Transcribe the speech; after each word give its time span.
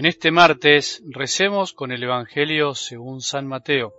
En 0.00 0.06
este 0.06 0.30
martes 0.30 1.02
recemos 1.10 1.74
con 1.74 1.92
el 1.92 2.02
Evangelio 2.02 2.74
según 2.74 3.20
San 3.20 3.46
Mateo, 3.46 3.92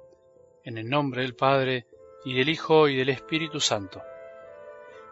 en 0.63 0.79
el 0.79 0.89
nombre 0.89 1.21
del 1.21 1.35
Padre, 1.35 1.85
y 2.25 2.33
del 2.33 2.49
Hijo, 2.49 2.87
y 2.87 2.95
del 2.95 3.09
Espíritu 3.09 3.59
Santo. 3.59 4.01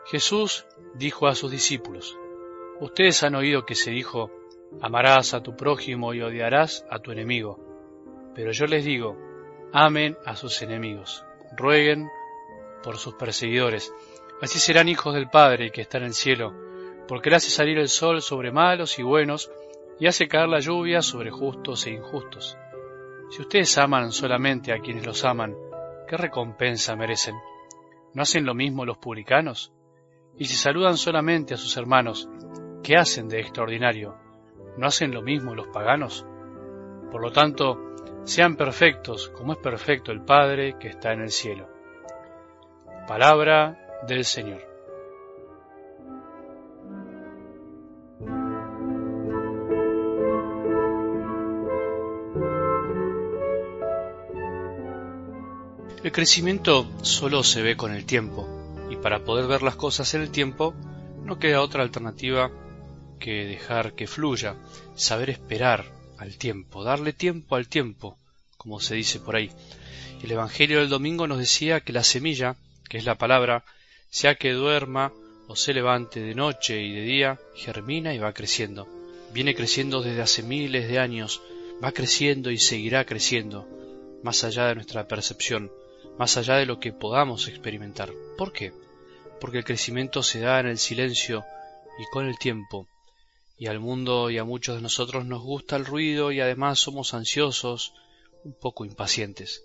Jesús 0.08 0.66
dijo 0.96 1.28
a 1.28 1.36
sus 1.36 1.52
discípulos, 1.52 2.18
Ustedes 2.80 3.22
han 3.22 3.36
oído 3.36 3.68
que 3.68 3.76
se 3.76 3.92
dijo, 3.92 4.32
amarás 4.82 5.36
a 5.36 5.44
tu 5.44 5.56
prójimo 5.56 6.16
y 6.16 6.24
odiarás 6.24 6.84
a 6.90 6.98
tu 6.98 7.12
enemigo. 7.12 7.60
Pero 8.34 8.52
yo 8.52 8.66
les 8.66 8.84
digo, 8.84 9.16
amen 9.72 10.18
a 10.26 10.36
sus 10.36 10.60
enemigos, 10.64 11.24
rueguen 11.56 12.10
por 12.82 12.98
sus 12.98 13.14
perseguidores, 13.14 13.94
así 14.42 14.58
serán 14.58 14.90
hijos 14.90 15.14
del 15.14 15.30
Padre 15.30 15.70
que 15.70 15.82
está 15.82 16.00
en 16.00 16.06
el 16.06 16.16
cielo, 16.16 16.52
porque 17.08 17.30
él 17.30 17.36
hace 17.36 17.52
salir 17.52 17.78
el 17.78 17.90
sol 17.90 18.24
sobre 18.24 18.52
malos 18.52 18.98
y 18.98 19.04
buenos, 19.04 19.52
y 20.00 20.08
hace 20.08 20.28
caer 20.28 20.48
la 20.48 20.60
lluvia 20.60 21.02
sobre 21.02 21.30
justos 21.30 21.86
e 21.86 21.92
injustos. 21.92 22.58
Si 23.30 23.42
ustedes 23.42 23.78
aman 23.78 24.12
solamente 24.12 24.74
a 24.74 24.80
quienes 24.80 25.06
los 25.06 25.24
aman, 25.26 25.56
¿qué 26.08 26.18
recompensa 26.18 26.96
merecen? 26.96 27.36
¿No 28.14 28.24
hacen 28.24 28.46
lo 28.46 28.56
mismo 28.56 28.86
los 28.86 28.98
publicanos? 28.98 29.72
Y 30.38 30.46
si 30.46 30.56
saludan 30.56 30.98
solamente 30.98 31.54
a 31.54 31.58
sus 31.58 31.76
hermanos, 31.78 32.30
¿qué 32.82 32.96
hacen 32.96 33.28
de 33.28 33.40
extraordinario? 33.40 34.16
¿No 34.78 34.88
hacen 34.88 35.14
lo 35.14 35.22
mismo 35.22 35.54
los 35.54 35.68
paganos? 35.68 36.26
Por 37.12 37.22
lo 37.22 37.32
tanto, 37.32 37.96
sean 38.24 38.56
perfectos 38.56 39.30
como 39.30 39.54
es 39.54 39.60
perfecto 39.60 40.12
el 40.12 40.22
Padre 40.22 40.78
que 40.80 40.88
está 40.88 41.12
en 41.12 41.22
el 41.22 41.32
cielo. 41.32 41.68
Palabra 43.08 44.00
del 44.08 44.24
Señor. 44.24 44.69
El 56.02 56.14
crecimiento 56.14 56.90
solo 57.02 57.44
se 57.44 57.62
ve 57.62 57.76
con 57.76 57.94
el 57.94 58.06
tiempo, 58.06 58.48
y 58.90 58.96
para 58.96 59.26
poder 59.26 59.48
ver 59.48 59.62
las 59.62 59.76
cosas 59.76 60.14
en 60.14 60.22
el 60.22 60.32
tiempo 60.32 60.74
no 61.26 61.40
queda 61.40 61.62
otra 61.62 61.84
alternativa 61.84 62.50
que 63.20 63.46
dejar 63.46 63.96
que 63.96 64.08
fluya, 64.08 64.56
saber 64.96 65.30
esperar 65.30 65.92
al 66.18 66.38
tiempo, 66.38 66.86
darle 66.86 67.12
tiempo 67.12 67.58
al 67.58 67.68
tiempo, 67.68 68.18
como 68.58 68.80
se 68.80 68.96
dice 68.96 69.20
por 69.20 69.36
ahí. 69.36 69.52
El 70.24 70.32
Evangelio 70.32 70.80
del 70.80 70.88
domingo 70.88 71.28
nos 71.28 71.38
decía 71.38 71.82
que 71.82 71.92
la 71.92 72.06
semilla, 72.06 72.56
que 72.88 72.98
es 72.98 73.04
la 73.04 73.18
palabra, 73.18 73.66
sea 74.10 74.36
que 74.36 74.54
duerma 74.54 75.12
o 75.50 75.58
se 75.58 75.74
levante 75.74 76.22
de 76.22 76.34
noche 76.34 76.82
y 76.82 76.94
de 76.94 77.02
día, 77.02 77.40
germina 77.56 78.14
y 78.14 78.20
va 78.20 78.32
creciendo. 78.32 78.88
Viene 79.34 79.54
creciendo 79.54 80.02
desde 80.02 80.22
hace 80.22 80.44
miles 80.44 80.88
de 80.88 80.98
años, 80.98 81.42
va 81.84 81.92
creciendo 81.92 82.52
y 82.52 82.58
seguirá 82.58 83.04
creciendo, 83.04 83.68
más 84.24 84.46
allá 84.46 84.68
de 84.68 84.76
nuestra 84.76 85.06
percepción 85.06 85.70
más 86.20 86.36
allá 86.36 86.58
de 86.58 86.66
lo 86.66 86.82
que 86.82 86.92
podamos 86.92 87.48
experimentar. 87.48 88.12
¿Por 88.38 88.52
qué? 88.52 88.74
Porque 89.40 89.60
el 89.60 89.64
crecimiento 89.64 90.22
se 90.22 90.42
da 90.42 90.60
en 90.60 90.68
el 90.68 90.78
silencio 90.78 91.46
y 91.98 92.04
con 92.12 92.28
el 92.28 92.38
tiempo, 92.38 92.88
y 93.58 93.68
al 93.68 93.80
mundo 93.80 94.30
y 94.30 94.38
a 94.38 94.44
muchos 94.44 94.76
de 94.76 94.82
nosotros 94.82 95.26
nos 95.26 95.42
gusta 95.42 95.78
el 95.78 95.86
ruido 95.86 96.34
y 96.34 96.42
además 96.42 96.78
somos 96.78 97.14
ansiosos, 97.14 97.94
un 98.44 98.54
poco 98.54 98.84
impacientes. 98.84 99.64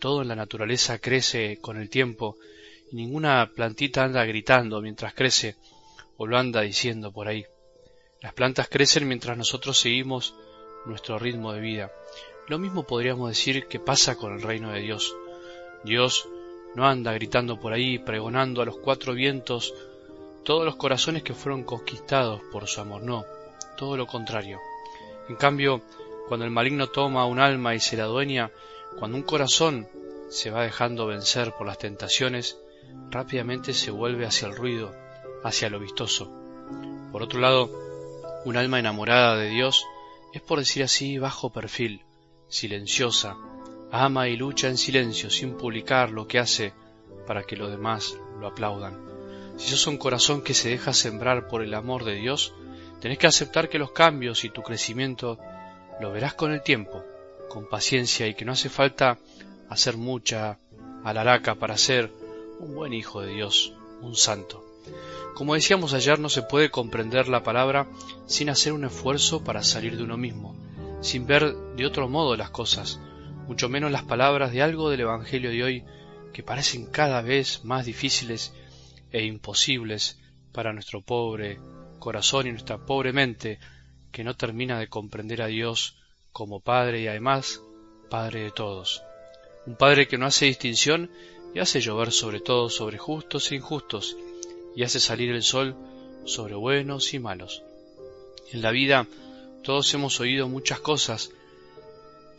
Todo 0.00 0.22
en 0.22 0.28
la 0.28 0.34
naturaleza 0.34 0.98
crece 0.98 1.58
con 1.60 1.76
el 1.76 1.90
tiempo 1.90 2.38
y 2.90 2.96
ninguna 2.96 3.52
plantita 3.54 4.02
anda 4.02 4.24
gritando 4.24 4.80
mientras 4.80 5.12
crece 5.12 5.56
o 6.16 6.26
lo 6.26 6.38
anda 6.38 6.62
diciendo 6.62 7.12
por 7.12 7.28
ahí. 7.28 7.44
Las 8.22 8.32
plantas 8.32 8.68
crecen 8.68 9.06
mientras 9.06 9.36
nosotros 9.36 9.78
seguimos 9.78 10.34
nuestro 10.86 11.18
ritmo 11.18 11.52
de 11.52 11.60
vida. 11.60 11.92
Lo 12.48 12.58
mismo 12.58 12.86
podríamos 12.86 13.28
decir 13.28 13.66
que 13.66 13.78
pasa 13.78 14.16
con 14.16 14.32
el 14.32 14.42
reino 14.42 14.72
de 14.72 14.80
Dios. 14.80 15.14
Dios 15.84 16.28
no 16.74 16.86
anda 16.86 17.12
gritando 17.12 17.58
por 17.58 17.72
ahí, 17.72 17.98
pregonando 17.98 18.62
a 18.62 18.64
los 18.64 18.78
cuatro 18.78 19.14
vientos 19.14 19.74
todos 20.44 20.64
los 20.64 20.76
corazones 20.76 21.22
que 21.22 21.34
fueron 21.34 21.64
conquistados 21.64 22.40
por 22.50 22.66
su 22.66 22.80
amor, 22.80 23.02
no, 23.02 23.24
todo 23.76 23.96
lo 23.96 24.06
contrario. 24.06 24.58
En 25.28 25.36
cambio, 25.36 25.82
cuando 26.28 26.44
el 26.44 26.50
maligno 26.50 26.88
toma 26.88 27.26
un 27.26 27.38
alma 27.38 27.74
y 27.74 27.80
se 27.80 27.96
la 27.96 28.04
dueña, 28.04 28.50
cuando 28.98 29.16
un 29.16 29.22
corazón 29.22 29.88
se 30.30 30.50
va 30.50 30.62
dejando 30.62 31.06
vencer 31.06 31.52
por 31.52 31.66
las 31.66 31.78
tentaciones, 31.78 32.58
rápidamente 33.10 33.74
se 33.74 33.90
vuelve 33.90 34.26
hacia 34.26 34.48
el 34.48 34.56
ruido, 34.56 34.94
hacia 35.44 35.70
lo 35.70 35.78
vistoso. 35.78 36.30
Por 37.12 37.22
otro 37.22 37.40
lado, 37.40 37.70
un 38.44 38.56
alma 38.56 38.78
enamorada 38.78 39.36
de 39.36 39.48
Dios 39.48 39.84
es 40.32 40.40
por 40.40 40.58
decir 40.58 40.82
así 40.82 41.18
bajo 41.18 41.52
perfil, 41.52 42.04
silenciosa, 42.48 43.36
ama 43.92 44.26
y 44.28 44.36
lucha 44.36 44.68
en 44.68 44.78
silencio 44.78 45.28
sin 45.28 45.54
publicar 45.54 46.10
lo 46.10 46.26
que 46.26 46.38
hace 46.38 46.72
para 47.26 47.44
que 47.44 47.56
los 47.56 47.70
demás 47.70 48.16
lo 48.40 48.46
aplaudan. 48.46 48.98
Si 49.58 49.68
sos 49.68 49.86
un 49.86 49.98
corazón 49.98 50.40
que 50.40 50.54
se 50.54 50.70
deja 50.70 50.94
sembrar 50.94 51.46
por 51.46 51.62
el 51.62 51.74
amor 51.74 52.04
de 52.04 52.14
Dios, 52.14 52.54
tenés 53.00 53.18
que 53.18 53.26
aceptar 53.26 53.68
que 53.68 53.78
los 53.78 53.92
cambios 53.92 54.44
y 54.44 54.48
tu 54.48 54.62
crecimiento 54.62 55.38
lo 56.00 56.10
verás 56.10 56.32
con 56.32 56.52
el 56.52 56.62
tiempo, 56.62 57.04
con 57.50 57.68
paciencia 57.68 58.26
y 58.26 58.34
que 58.34 58.46
no 58.46 58.52
hace 58.52 58.70
falta 58.70 59.18
hacer 59.68 59.98
mucha 59.98 60.58
alaraca 61.04 61.54
para 61.54 61.76
ser 61.76 62.10
un 62.60 62.74
buen 62.74 62.94
hijo 62.94 63.20
de 63.20 63.34
Dios, 63.34 63.74
un 64.00 64.16
santo. 64.16 64.64
Como 65.34 65.52
decíamos 65.52 65.92
ayer, 65.92 66.18
no 66.18 66.30
se 66.30 66.42
puede 66.42 66.70
comprender 66.70 67.28
la 67.28 67.42
palabra 67.42 67.86
sin 68.26 68.48
hacer 68.48 68.72
un 68.72 68.84
esfuerzo 68.84 69.44
para 69.44 69.62
salir 69.62 69.98
de 69.98 70.02
uno 70.02 70.16
mismo, 70.16 70.56
sin 71.02 71.26
ver 71.26 71.54
de 71.76 71.84
otro 71.84 72.08
modo 72.08 72.36
las 72.36 72.50
cosas, 72.50 72.98
mucho 73.46 73.68
menos 73.68 73.90
las 73.90 74.04
palabras 74.04 74.52
de 74.52 74.62
algo 74.62 74.90
del 74.90 75.00
Evangelio 75.00 75.50
de 75.50 75.62
hoy 75.62 75.84
que 76.32 76.42
parecen 76.42 76.86
cada 76.86 77.22
vez 77.22 77.64
más 77.64 77.86
difíciles 77.86 78.52
e 79.10 79.24
imposibles 79.24 80.18
para 80.52 80.72
nuestro 80.72 81.02
pobre 81.02 81.58
corazón 81.98 82.46
y 82.46 82.50
nuestra 82.52 82.78
pobre 82.78 83.12
mente 83.12 83.58
que 84.10 84.24
no 84.24 84.36
termina 84.36 84.78
de 84.78 84.88
comprender 84.88 85.42
a 85.42 85.46
Dios 85.46 85.96
como 86.32 86.60
Padre 86.60 87.02
y 87.02 87.06
además 87.06 87.60
Padre 88.10 88.44
de 88.44 88.50
todos. 88.50 89.02
Un 89.66 89.76
Padre 89.76 90.08
que 90.08 90.18
no 90.18 90.26
hace 90.26 90.46
distinción 90.46 91.10
y 91.54 91.60
hace 91.60 91.80
llover 91.80 92.12
sobre 92.12 92.40
todo 92.40 92.70
sobre 92.70 92.98
justos 92.98 93.52
e 93.52 93.56
injustos 93.56 94.16
y 94.74 94.82
hace 94.84 95.00
salir 95.00 95.30
el 95.30 95.42
sol 95.42 95.76
sobre 96.24 96.54
buenos 96.54 97.12
y 97.14 97.18
malos. 97.18 97.62
En 98.52 98.62
la 98.62 98.70
vida 98.70 99.06
todos 99.62 99.92
hemos 99.94 100.20
oído 100.20 100.48
muchas 100.48 100.80
cosas 100.80 101.30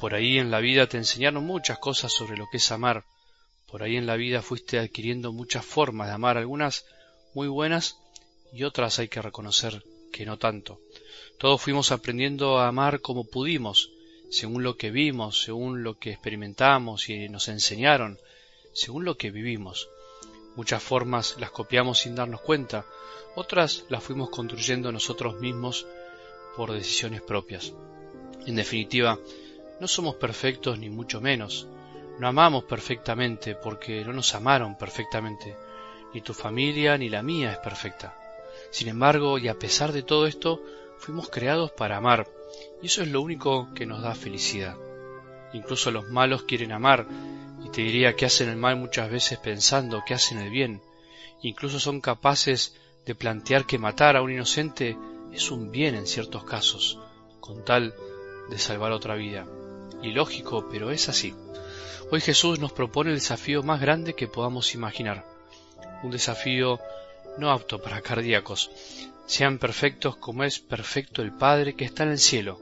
por 0.04 0.16
ahí 0.16 0.38
en 0.38 0.52
la 0.52 0.60
vida 0.60 0.88
te 0.88 0.98
enseñaron 0.98 1.46
muchas 1.46 1.80
cosas 1.80 2.12
sobre 2.12 2.36
lo 2.36 2.50
que 2.52 2.58
es 2.58 2.72
amar. 2.74 3.06
Por 3.72 3.84
ahí 3.84 3.96
en 3.96 4.06
la 4.06 4.18
vida 4.18 4.42
fuiste 4.42 4.78
adquiriendo 4.78 5.32
muchas 5.32 5.66
formas 5.66 6.10
de 6.10 6.14
amar, 6.14 6.38
algunas 6.38 6.86
muy 7.34 7.48
buenas 7.48 7.96
y 8.52 8.66
otras 8.66 9.00
hay 9.00 9.08
que 9.08 9.22
reconocer 9.22 9.82
que 10.12 10.26
no 10.26 10.38
tanto. 10.38 10.82
Todos 11.40 11.62
fuimos 11.62 11.94
aprendiendo 11.94 12.60
a 12.60 12.68
amar 12.68 13.00
como 13.00 13.24
pudimos, 13.24 13.92
según 14.30 14.62
lo 14.62 14.76
que 14.76 14.92
vimos, 14.92 15.42
según 15.42 15.84
lo 15.84 15.98
que 15.98 16.12
experimentamos 16.12 17.08
y 17.08 17.30
nos 17.30 17.48
enseñaron, 17.48 18.20
según 18.74 19.06
lo 19.06 19.16
que 19.16 19.32
vivimos. 19.32 19.88
Muchas 20.58 20.84
formas 20.84 21.38
las 21.40 21.52
copiamos 21.52 22.00
sin 22.00 22.14
darnos 22.14 22.42
cuenta, 22.42 22.86
otras 23.36 23.86
las 23.88 24.04
fuimos 24.04 24.32
construyendo 24.32 24.92
nosotros 24.92 25.40
mismos 25.40 25.88
por 26.58 26.74
decisiones 26.74 27.22
propias. 27.22 27.72
En 28.46 28.58
definitiva, 28.58 29.18
no 29.84 29.88
somos 29.90 30.16
perfectos 30.16 30.80
ni 30.80 30.90
mucho 30.90 31.20
menos. 31.20 31.68
No 32.18 32.30
amamos 32.30 32.64
perfectamente 32.64 33.54
porque 33.54 34.06
no 34.06 34.14
nos 34.14 34.34
amaron 34.34 34.78
perfectamente. 34.78 35.58
Ni 36.14 36.22
tu 36.22 36.34
familia 36.34 36.98
ni 36.98 37.10
la 37.10 37.22
mía 37.22 37.52
es 37.52 37.58
perfecta. 37.58 38.18
Sin 38.72 38.88
embargo, 38.88 39.38
y 39.38 39.50
a 39.50 39.60
pesar 39.60 39.92
de 39.92 40.02
todo 40.02 40.26
esto, 40.26 40.64
fuimos 41.00 41.28
creados 41.28 41.72
para 41.72 41.98
amar, 41.98 42.30
y 42.82 42.86
eso 42.86 43.02
es 43.02 43.10
lo 43.10 43.22
único 43.22 43.74
que 43.76 43.86
nos 43.86 44.02
da 44.02 44.16
felicidad. 44.16 44.78
Incluso 45.52 45.92
los 45.92 46.08
malos 46.08 46.44
quieren 46.44 46.72
amar, 46.72 47.06
y 47.62 47.68
te 47.68 47.82
diría 47.82 48.16
que 48.16 48.26
hacen 48.26 48.48
el 48.48 48.56
mal 48.56 48.78
muchas 48.78 49.12
veces 49.12 49.38
pensando 49.38 50.02
que 50.08 50.14
hacen 50.14 50.38
el 50.38 50.50
bien. 50.50 50.82
Incluso 51.42 51.78
son 51.78 52.00
capaces 52.00 52.74
de 53.06 53.16
plantear 53.16 53.66
que 53.66 53.80
matar 53.80 54.16
a 54.16 54.22
un 54.22 54.32
inocente 54.32 54.98
es 55.34 55.52
un 55.52 55.72
bien 55.72 55.96
en 55.96 56.08
ciertos 56.08 56.46
casos, 56.46 57.00
con 57.42 57.66
tal 57.66 57.94
de 58.50 58.58
salvar 58.58 58.94
otra 58.94 59.16
vida 59.16 59.46
ilógico, 60.04 60.68
pero 60.70 60.92
es 60.92 61.10
así. 61.10 61.34
Hoy 62.12 62.22
Jesús 62.22 62.60
nos 62.60 62.72
propone 62.74 63.10
el 63.10 63.18
desafío 63.18 63.64
más 63.64 63.82
grande 63.82 64.14
que 64.14 64.28
podamos 64.28 64.76
imaginar, 64.76 65.26
un 66.04 66.12
desafío 66.12 66.80
no 67.38 67.50
apto 67.52 67.82
para 67.82 68.02
cardíacos. 68.02 68.70
Sean 69.26 69.58
perfectos 69.58 70.18
como 70.18 70.44
es 70.44 70.60
perfecto 70.60 71.22
el 71.22 71.32
Padre 71.32 71.76
que 71.76 71.86
está 71.86 72.04
en 72.04 72.10
el 72.10 72.20
cielo, 72.20 72.60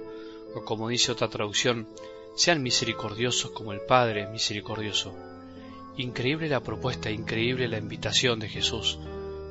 o 0.56 0.64
como 0.64 0.90
dice 0.90 1.12
otra 1.12 1.28
traducción, 1.28 1.88
sean 2.36 2.64
misericordiosos 2.64 3.52
como 3.52 3.74
el 3.74 3.82
Padre 3.82 4.24
es 4.24 4.30
misericordioso. 4.30 5.14
Increíble 5.98 6.48
la 6.48 6.62
propuesta, 6.62 7.10
increíble 7.10 7.68
la 7.68 7.78
invitación 7.78 8.40
de 8.40 8.48
Jesús, 8.48 9.00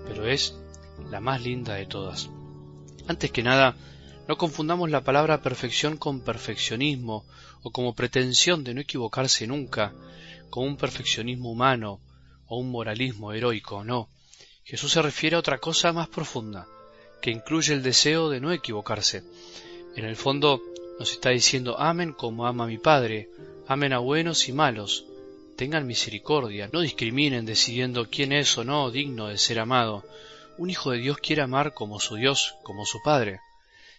pero 0.07 0.27
es 0.27 0.57
la 1.11 1.21
más 1.21 1.43
linda 1.43 1.75
de 1.75 1.87
todas. 1.87 2.31
Antes 3.07 3.31
que 3.31 3.43
nada, 3.43 3.77
No 4.31 4.39
confundamos 4.39 4.89
la 4.93 5.03
palabra 5.03 5.43
perfección 5.43 5.97
con 5.97 6.21
perfeccionismo 6.21 7.25
o 7.65 7.73
como 7.73 7.97
pretensión 7.97 8.63
de 8.63 8.75
no 8.75 8.81
equivocarse 8.81 9.45
nunca, 9.49 9.93
con 10.51 10.69
un 10.69 10.77
perfeccionismo 10.77 11.51
humano 11.51 11.99
o 12.47 12.61
un 12.61 12.71
moralismo 12.71 13.33
heroico, 13.33 13.83
no. 13.83 14.09
Jesús 14.63 14.93
se 14.93 15.03
refiere 15.03 15.35
a 15.35 15.41
otra 15.41 15.59
cosa 15.59 15.93
más 15.93 16.09
profunda, 16.09 16.69
que 17.21 17.33
incluye 17.33 17.75
el 17.75 17.83
deseo 17.83 18.31
de 18.31 18.39
no 18.39 18.53
equivocarse. 18.53 19.25
En 19.97 20.05
el 20.05 20.15
fondo 20.15 20.63
nos 21.01 21.11
está 21.11 21.31
diciendo 21.31 21.81
amen 21.81 22.13
como 22.13 22.47
ama 22.47 22.69
mi 22.69 22.79
Padre, 22.79 23.29
amen 23.67 23.93
a 23.93 23.99
buenos 23.99 24.49
y 24.49 24.53
malos, 24.53 25.07
tengan 25.57 25.89
misericordia, 25.89 26.71
no 26.73 26.83
discriminen 26.83 27.47
decidiendo 27.47 28.07
quién 28.09 28.31
es 28.31 28.57
o 28.57 28.63
no 28.63 28.93
digno 28.93 29.27
de 29.27 29.39
ser 29.39 29.59
amado. 29.59 30.05
Un 30.57 30.71
hijo 30.71 30.93
de 30.93 30.99
Dios 30.99 31.19
quiere 31.19 31.43
amar 31.43 31.75
como 31.75 31.99
su 31.99 32.15
Dios, 32.15 32.55
como 32.63 32.87
su 32.87 33.03
Padre. 33.03 33.41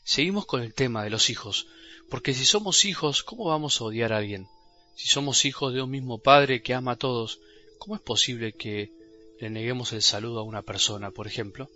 Seguimos 0.03 0.45
con 0.45 0.61
el 0.61 0.73
tema 0.73 1.03
de 1.03 1.09
los 1.09 1.29
hijos, 1.29 1.67
porque 2.09 2.33
si 2.33 2.45
somos 2.45 2.85
hijos, 2.85 3.23
¿cómo 3.23 3.45
vamos 3.45 3.79
a 3.79 3.85
odiar 3.85 4.13
a 4.13 4.17
alguien? 4.17 4.47
Si 4.95 5.07
somos 5.07 5.45
hijos 5.45 5.73
de 5.73 5.81
un 5.81 5.89
mismo 5.89 6.17
Padre 6.17 6.61
que 6.61 6.73
ama 6.73 6.93
a 6.93 6.97
todos, 6.97 7.39
¿cómo 7.77 7.95
es 7.95 8.01
posible 8.01 8.53
que 8.53 8.91
le 9.39 9.49
neguemos 9.49 9.93
el 9.93 10.01
saludo 10.01 10.39
a 10.39 10.43
una 10.43 10.63
persona, 10.63 11.11
por 11.11 11.27
ejemplo? 11.27 11.69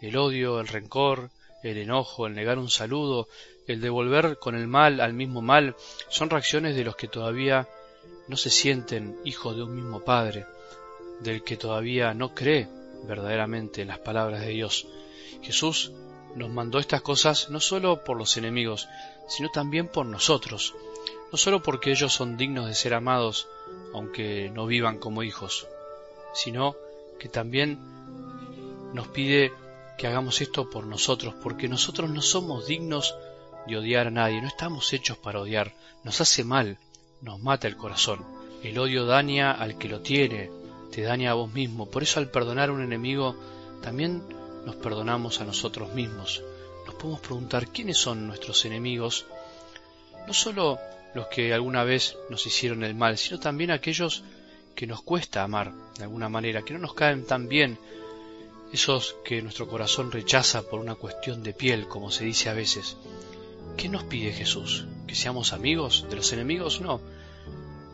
El 0.00 0.16
odio, 0.16 0.60
el 0.60 0.68
rencor, 0.68 1.30
el 1.62 1.78
enojo, 1.78 2.26
el 2.26 2.34
negar 2.34 2.58
un 2.58 2.70
saludo, 2.70 3.28
el 3.66 3.80
devolver 3.80 4.38
con 4.38 4.56
el 4.56 4.66
mal 4.66 5.00
al 5.00 5.12
mismo 5.12 5.40
mal, 5.40 5.76
son 6.08 6.30
reacciones 6.30 6.74
de 6.74 6.84
los 6.84 6.96
que 6.96 7.08
todavía 7.08 7.68
no 8.28 8.36
se 8.36 8.50
sienten 8.50 9.16
hijos 9.24 9.56
de 9.56 9.62
un 9.62 9.74
mismo 9.74 10.00
Padre, 10.00 10.46
del 11.20 11.42
que 11.44 11.56
todavía 11.56 12.14
no 12.14 12.34
cree 12.34 12.68
verdaderamente 13.04 13.82
en 13.82 13.88
las 13.88 13.98
palabras 13.98 14.40
de 14.40 14.48
Dios. 14.48 14.86
Jesús 15.42 15.92
nos 16.34 16.50
mandó 16.50 16.78
estas 16.78 17.02
cosas 17.02 17.50
no 17.50 17.60
solo 17.60 18.04
por 18.04 18.16
los 18.16 18.36
enemigos, 18.36 18.88
sino 19.28 19.48
también 19.50 19.88
por 19.88 20.06
nosotros, 20.06 20.74
no 21.32 21.38
solo 21.38 21.62
porque 21.62 21.90
ellos 21.90 22.12
son 22.12 22.36
dignos 22.36 22.66
de 22.66 22.74
ser 22.74 22.94
amados, 22.94 23.48
aunque 23.94 24.50
no 24.50 24.66
vivan 24.66 24.98
como 24.98 25.22
hijos, 25.22 25.66
sino 26.32 26.76
que 27.18 27.28
también 27.28 27.78
nos 28.92 29.08
pide 29.08 29.52
que 29.98 30.06
hagamos 30.06 30.40
esto 30.40 30.70
por 30.70 30.86
nosotros, 30.86 31.34
porque 31.42 31.68
nosotros 31.68 32.10
no 32.10 32.22
somos 32.22 32.66
dignos 32.66 33.14
de 33.66 33.76
odiar 33.76 34.06
a 34.08 34.10
nadie, 34.10 34.40
no 34.40 34.48
estamos 34.48 34.92
hechos 34.92 35.18
para 35.18 35.40
odiar, 35.40 35.72
nos 36.04 36.20
hace 36.20 36.44
mal, 36.44 36.78
nos 37.20 37.38
mata 37.40 37.68
el 37.68 37.76
corazón. 37.76 38.24
El 38.62 38.78
odio 38.78 39.06
daña 39.06 39.52
al 39.52 39.78
que 39.78 39.88
lo 39.88 40.00
tiene, 40.00 40.50
te 40.90 41.02
daña 41.02 41.30
a 41.30 41.34
vos 41.34 41.52
mismo. 41.52 41.90
Por 41.90 42.02
eso 42.02 42.18
al 42.18 42.30
perdonar 42.30 42.70
a 42.70 42.72
un 42.72 42.82
enemigo, 42.82 43.36
también 43.82 44.22
nos 44.64 44.76
perdonamos 44.76 45.40
a 45.40 45.44
nosotros 45.44 45.92
mismos. 45.94 46.42
Nos 46.86 46.94
podemos 46.94 47.20
preguntar 47.20 47.68
quiénes 47.68 47.98
son 47.98 48.26
nuestros 48.26 48.64
enemigos, 48.64 49.26
no 50.26 50.34
solo 50.34 50.78
los 51.14 51.26
que 51.28 51.52
alguna 51.52 51.84
vez 51.84 52.16
nos 52.28 52.46
hicieron 52.46 52.84
el 52.84 52.94
mal, 52.94 53.18
sino 53.18 53.40
también 53.40 53.70
aquellos 53.70 54.22
que 54.74 54.86
nos 54.86 55.02
cuesta 55.02 55.42
amar 55.42 55.72
de 55.96 56.04
alguna 56.04 56.28
manera, 56.28 56.62
que 56.62 56.72
no 56.72 56.78
nos 56.78 56.94
caen 56.94 57.26
tan 57.26 57.48
bien, 57.48 57.78
esos 58.72 59.16
que 59.24 59.42
nuestro 59.42 59.66
corazón 59.66 60.12
rechaza 60.12 60.62
por 60.62 60.80
una 60.80 60.94
cuestión 60.94 61.42
de 61.42 61.52
piel, 61.52 61.88
como 61.88 62.10
se 62.10 62.24
dice 62.24 62.48
a 62.48 62.54
veces. 62.54 62.96
¿Qué 63.76 63.88
nos 63.88 64.04
pide 64.04 64.32
Jesús? 64.32 64.86
¿Que 65.06 65.14
seamos 65.14 65.52
amigos 65.52 66.06
de 66.08 66.16
los 66.16 66.32
enemigos? 66.32 66.80
No, 66.80 67.00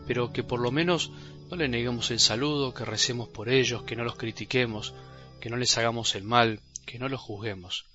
pero 0.06 0.32
que 0.32 0.42
por 0.42 0.60
lo 0.60 0.70
menos 0.70 1.10
no 1.50 1.56
le 1.56 1.68
neguemos 1.68 2.10
el 2.10 2.20
saludo, 2.20 2.74
que 2.74 2.84
recemos 2.84 3.28
por 3.28 3.48
ellos, 3.48 3.84
que 3.84 3.96
no 3.96 4.04
los 4.04 4.16
critiquemos, 4.16 4.92
que 5.40 5.50
no 5.50 5.56
les 5.56 5.76
hagamos 5.78 6.14
el 6.14 6.24
mal, 6.24 6.60
que 6.84 6.98
no 6.98 7.08
los 7.08 7.20
juzguemos. 7.20 7.86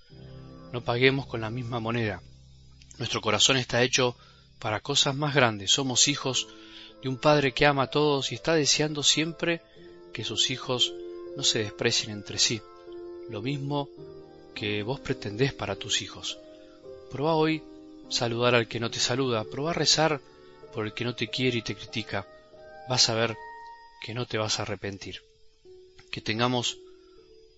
No 0.72 0.84
paguemos 0.84 1.26
con 1.26 1.42
la 1.42 1.50
misma 1.50 1.80
moneda. 1.80 2.22
Nuestro 2.98 3.22
corazón 3.22 3.58
está 3.58 3.82
hecho 3.84 4.16
para 4.60 4.80
cosas 4.80 5.16
más 5.16 5.34
grandes. 5.34 5.72
Somos 5.72 6.08
hijos 6.08 6.48
de 7.02 7.10
un 7.10 7.18
Padre 7.18 7.54
que 7.54 7.66
ama 7.66 7.84
a 7.84 7.90
todos 7.90 8.32
y 8.32 8.36
está 8.36 8.54
deseando 8.54 9.04
siempre 9.04 9.62
que 10.14 10.24
sus 10.24 10.52
hijos 10.52 10.94
no 11.36 11.44
se 11.44 11.60
desprecien 11.60 12.12
entre 12.12 12.38
sí. 12.38 12.62
Lo 13.30 13.42
mismo 13.42 13.90
que 14.54 14.84
vos 14.84 15.00
pretendés 15.00 15.54
para 15.54 15.76
tus 15.76 16.02
hijos. 16.02 16.38
Proba 17.10 17.36
hoy 17.36 17.64
saludar 18.10 18.56
al 18.56 18.68
que 18.68 18.80
no 18.80 18.92
te 18.92 19.00
saluda, 19.00 19.44
proba 19.46 19.74
rezar 19.74 20.22
por 20.74 20.86
el 20.86 20.94
que 20.94 21.06
no 21.06 21.16
te 21.16 21.30
quiere 21.30 21.58
y 21.58 21.62
te 21.62 21.76
critica. 21.76 22.28
Vas 22.88 23.10
a 23.10 23.16
ver 23.16 23.36
que 24.02 24.14
no 24.14 24.26
te 24.26 24.38
vas 24.38 24.60
a 24.60 24.64
arrepentir. 24.64 25.22
Que 26.12 26.22
tengamos 26.22 26.78